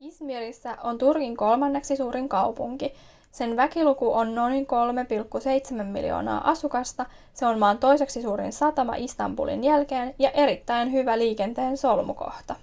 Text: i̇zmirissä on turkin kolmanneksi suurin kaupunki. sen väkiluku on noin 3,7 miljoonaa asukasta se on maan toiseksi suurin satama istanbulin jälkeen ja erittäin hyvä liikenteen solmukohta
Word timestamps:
i̇zmirissä 0.00 0.76
on 0.82 0.98
turkin 0.98 1.36
kolmanneksi 1.36 1.96
suurin 1.96 2.28
kaupunki. 2.28 2.92
sen 3.32 3.56
väkiluku 3.56 4.14
on 4.14 4.34
noin 4.34 4.66
3,7 5.76 5.84
miljoonaa 5.84 6.50
asukasta 6.50 7.06
se 7.34 7.46
on 7.46 7.58
maan 7.58 7.78
toiseksi 7.78 8.22
suurin 8.22 8.52
satama 8.52 8.94
istanbulin 8.96 9.64
jälkeen 9.64 10.14
ja 10.18 10.30
erittäin 10.30 10.92
hyvä 10.92 11.18
liikenteen 11.18 11.76
solmukohta 11.76 12.56